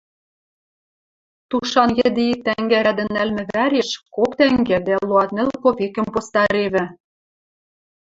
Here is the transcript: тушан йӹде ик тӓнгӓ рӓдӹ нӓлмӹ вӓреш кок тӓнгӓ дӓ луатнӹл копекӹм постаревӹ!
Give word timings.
тушан 1.49 1.89
йӹде 1.97 2.23
ик 2.33 2.39
тӓнгӓ 2.45 2.79
рӓдӹ 2.85 3.05
нӓлмӹ 3.13 3.43
вӓреш 3.51 3.89
кок 4.15 4.31
тӓнгӓ 4.37 4.77
дӓ 4.87 4.95
луатнӹл 5.07 5.47
копекӹм 5.63 6.07
постаревӹ! 6.13 6.83